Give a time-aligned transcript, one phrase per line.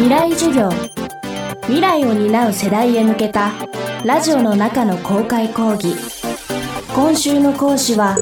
[0.00, 0.70] 未来授業。
[1.64, 3.52] 未来を担う世代へ向けた
[4.02, 5.94] ラジオの中の公開講義。
[6.94, 8.16] 今週の講師は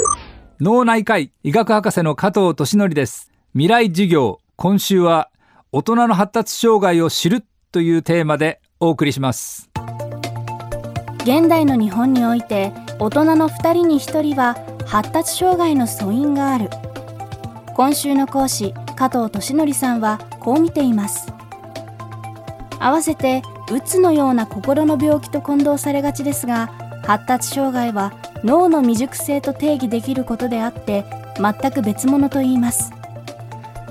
[0.60, 3.30] 脳内科医医学博士の加藤俊則です。
[3.52, 4.40] 未来授業。
[4.56, 5.30] 今週は
[5.70, 9.70] 大人の発達障害を知るというテーマでお送りします。
[11.22, 16.70] 現代の日本において大人の2人に1人は発達障害の素因がある。
[17.76, 21.37] 今週の講師加藤俊則さんはこう見ています
[22.80, 26.68] 合わせてうつのような心の病気と混同されがちですが
[27.04, 28.12] 発達障害は
[28.44, 31.04] 脳の未熟性と定義できることであって
[31.36, 32.92] 全く別物と言います。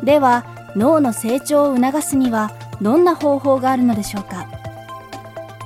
[0.04, 0.46] では
[0.76, 4.48] 脳の成長を促すにはどんな方法があるのでしょうか？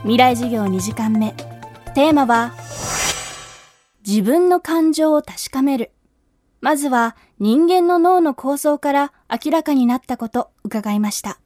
[0.04, 1.34] 未来授業2時間目。
[1.94, 2.54] テーマは
[4.08, 5.92] 自分の感情を確かめる。
[6.62, 11.40] まずは人間の脳の構造から明らかになったこと伺いました。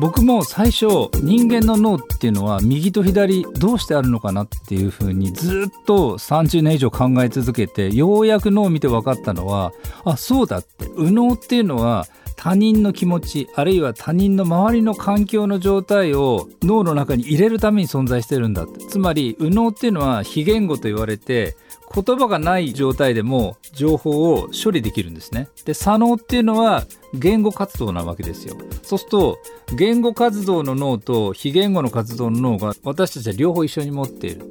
[0.00, 9.72] 僕も最初人間の脳っていうのは右と左どうしてあるのかなっていうふうにずっと30年以上考え続けてようやく脳を見て分かったのは
[10.04, 12.06] あそうだって右脳っていうのは
[12.36, 21.56] 他人の気持ちあるいは他人の周りの環境の状態を脳の中に入れるために存在してるんだつまり右脳っていうのは非言語と言われて
[21.94, 25.48] 言葉がない状態でも情報を処理できるんですね。
[25.64, 26.84] で左脳っていうのは
[27.14, 28.56] 言語活動なわけですよ。
[28.82, 29.38] そうすると
[29.76, 34.50] 言語活動の脳と非言語の活動の脳が私たちは両方一緒に持っている。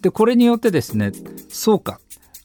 [0.00, 1.12] でこれによってですね
[1.48, 2.00] そうか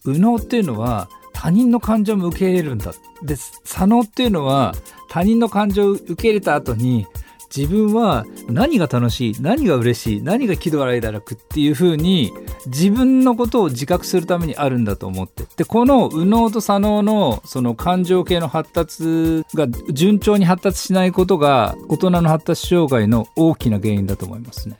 [0.05, 2.93] 右脳っていうのは他人の感情も受け入れるんだ。
[3.23, 4.73] で左脳っていうのは
[5.09, 7.07] 他人の感情を受け入れた後に
[7.55, 12.31] 自分は何が楽しい何が嬉しい何が喜怒哀楽っていう風に
[12.67, 15.45] 自分のことを自覚するためにあるんだと思って。
[15.57, 24.77] でこの右脳と左脳のその感情系の発達が順調に発達しないことが大人の発達障害の大きな原因だと思いますね。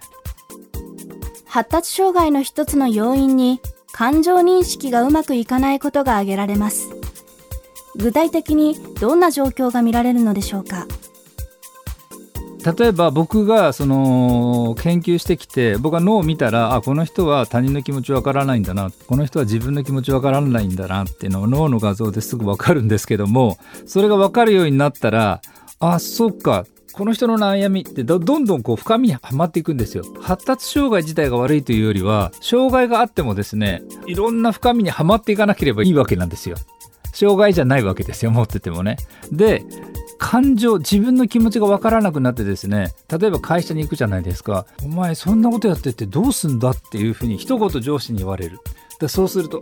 [1.46, 3.60] 発達障害の一つの要因に
[3.92, 6.90] 感情認識がうまくいかないことが挙げられます。
[7.98, 10.88] 具体的にどんな状況が見られるのでしょうか？
[12.64, 23.58] 例えば僕がその研究してきて僕が脳を見たらあこの人は他人の気持ちわからないんだなこの人は自分の気持ちわからないんだなっていうのを脳の画像ですぐわかるんですけども
[23.88, 25.42] それがわかるようになったら
[25.80, 30.04] あそっかこの人の悩みってどんどんこう深みにはまっていくんですよ。
[30.20, 36.58] 発達障害自体が悪いというよりは障害があってもですねいろんな深みにはまっていかなければいいわけなんですよ。
[37.14, 38.98] 障害じゃないわけですよ持っててもね。
[39.32, 39.64] で
[40.22, 48.60] 感情自分の気持ちが分からなくなってですね例えば会社に行くじゃないですか「お前そんなことやっててどうすんだ?」っていうふうに一言上司に言われる。
[49.00, 49.62] でそうすると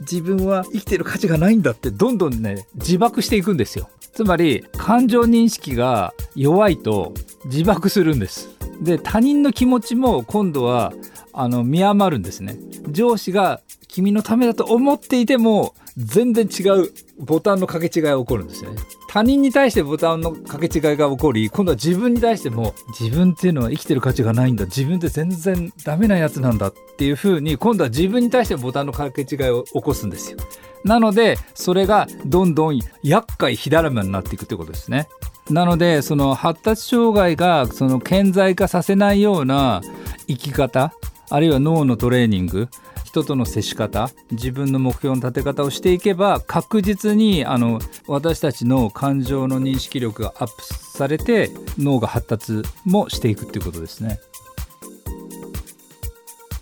[0.00, 3.90] 自分は生きてる価値がないんだってどんどんね自爆していくんですよ。
[4.14, 7.12] つまり感情認識が弱いと
[7.44, 8.48] 自爆するんです。
[8.80, 10.94] で他人の気持ちも今度は
[11.34, 12.58] あの見余るんですね。
[12.88, 16.90] 上司が君のためだと思っていても全然違う
[17.20, 18.80] ボタンの掛け違いが起こるんですよね。
[19.08, 24.64] 他人に対してボタンの掛け違いが起こり今度は自分に対しても自分っていうのは生きてる価値がないんだ。
[24.64, 30.38] 自分って全然ダメなやつなんだっていう風に今度は自分に対してボタンの掛け違いを起こすんですよ。
[30.84, 35.08] なのでそれがどんどん厄介火だるまになっていくということですね。
[35.50, 39.82] なのでその発達障害がその顕在化させないような
[40.28, 40.94] 生き方
[41.28, 42.68] あるいは脳のトレーニング
[43.10, 54.20] 人との接し方自分の目標の立て方をしていけば確実にあの私たちの感情の認識力がアップされて脳が発達もしていくっていうことですね。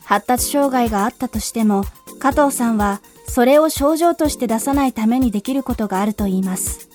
[0.05, 1.85] 発達障害があったとしても
[2.19, 6.89] 加藤さんはそれを症状として出さないためにできることがあるといいます。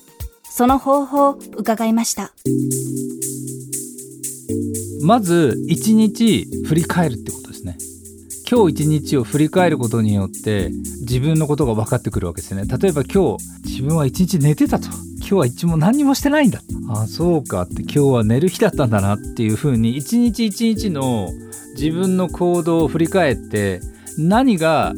[0.43, 2.33] その方法を伺いました。
[5.03, 7.42] まず1日振り返るってこと
[8.53, 10.69] 今日一日を振り返ることによって
[11.01, 12.65] 自分のことが分かってくるわけですね。
[12.65, 14.89] 例えば今日自分は一日寝てたと。
[15.17, 17.63] 今日は一も何にもしてないんだあそうか。
[17.63, 21.29] って今日は寝る日だったんだなっていうふうに一日一日の
[21.75, 23.81] 自分の行動を振り返って
[24.19, 24.93] 何が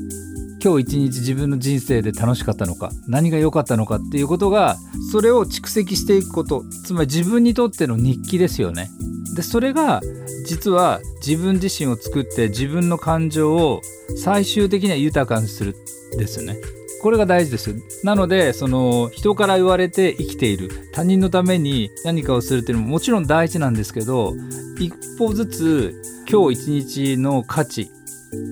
[0.62, 4.76] 今日一日自分の人生で楽しかったのか何が良かったのかっていうことが
[5.14, 6.66] それを蓄積していくこと。
[6.84, 8.90] つまり自分にとっての日記ですよね。
[9.36, 10.02] でそれが
[10.46, 13.82] 実は自分自身を作って自分の感情を
[14.18, 15.76] 最終的には豊かにする
[16.18, 16.58] ですよね。
[17.02, 20.70] これが大事ですなのでその人から言われて生きている。
[20.94, 24.34] 他人のために何かをするっていうのももちろん大事なんですけど
[24.80, 26.02] 一歩ずつ
[26.32, 27.92] 今日一日の価値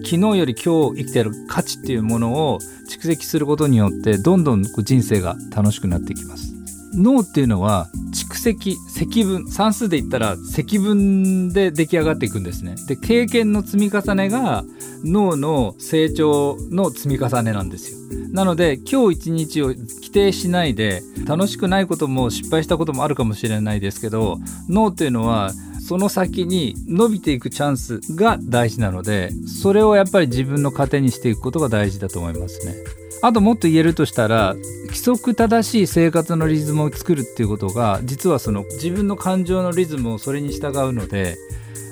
[0.03, 2.59] 昨日より今日生きてる価値っていうものを
[2.89, 6.52] 蓄積することによってどんどん人生が楽しくなっていきます。
[6.95, 14.63] 脳っていうのは蓄積積分算数で言ったら積分で出来上がっていくんですねで経験の積み重ねが
[15.03, 17.97] 脳の成長の積み重ねなんですよ
[18.31, 24.37] なので今日一日を規定しないで楽しくないことも失敗したこともあるかもしれないですけど
[24.69, 25.51] 脳っていうのは
[25.87, 33.02] その先に伸びていくチャンスが大事なのでそれをやっぱり自分の糧にしていくことが大事だと思いますね。
[33.23, 34.53] あともっと言えるとしたら
[34.87, 41.37] 規則正しい生活のリズムを作るっていうことが実はその自分の感情のリズムをそれに従うので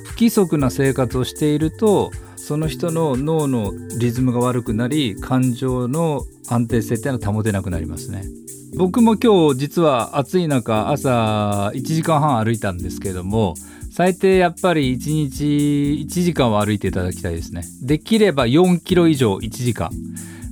[0.07, 8.25] 不規則な生活をしているとその人の脳のリズムが悪くなり感情の安定性っていうのは保てなくなりますね。
[8.77, 13.53] 僕も今日実は暑い中朝1時間半歩いたんですけども
[13.89, 15.43] 最低やっぱり1日
[16.05, 17.63] 1時間は歩いていただきたいですね。
[17.81, 19.91] できれば4キロ以上1時間。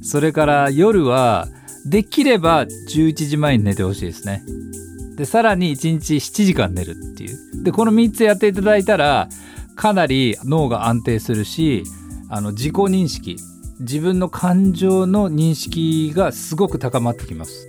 [0.02, 1.48] それから夜は
[1.86, 4.44] できれば11時前に寝てほしいですね。
[5.16, 7.64] で、さらに1日7時間寝るっていう。
[7.64, 9.28] で、この3つやっていただいたら、
[9.76, 11.84] かなり脳が安定するし、
[12.30, 13.38] あの自己認識、
[13.80, 17.68] 自分の感情の認識がすごく高まってきます。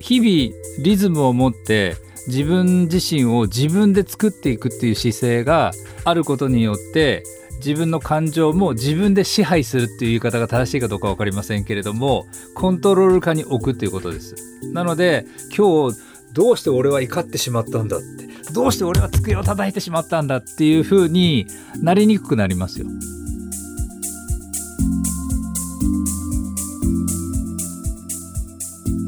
[0.00, 1.96] 日々リズムを持って
[2.28, 5.72] 自分自身を自分で作っていくっていう姿勢が
[6.04, 7.22] あることによって
[7.58, 14.34] 自分の感情も自分で支配するっていう言い方が正しいかどうか分かりませんけれどもコントロール下に置くっていうことです。
[14.72, 15.26] なので
[15.56, 15.98] 今日
[16.32, 21.46] どうして俺は怒ってしまったんだってどうして俺は机を叩いてしまったんだっていう風に
[21.82, 22.86] なりにくくなりますよ。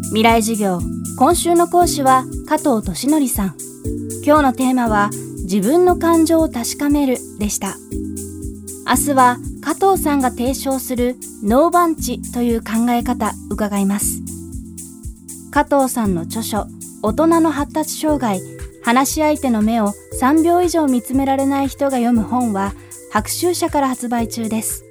[0.08, 0.80] 未来授業。
[1.18, 3.56] 今週の講師は加藤俊則さん。
[4.24, 5.10] 今日のテーマは
[5.42, 7.76] 自分の感情を確かめるでした。
[8.88, 14.22] 明日は加藤さんが提唱するノーバンチという考え方伺います。
[15.50, 16.66] 加藤さんの著書
[17.02, 18.40] 大人の発達障害
[18.82, 19.92] 話し相手の目を
[20.22, 22.72] 3秒以上見つめられない人が読む本は
[23.12, 24.87] 白秋社から発売中です。